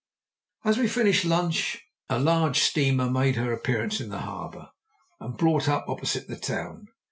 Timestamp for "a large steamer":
2.09-3.07